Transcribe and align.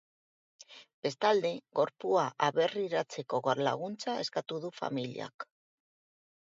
Bestalde, 1.07 1.51
gorpua 1.81 2.25
aberriratzeko 2.49 3.43
laguntza 3.63 4.19
eskatu 4.27 4.63
du 4.67 4.77
familiak. 4.83 5.51